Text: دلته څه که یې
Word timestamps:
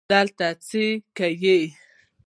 دلته 0.11 0.47
څه 0.67 0.83
که 1.17 1.27
یې 1.43 1.59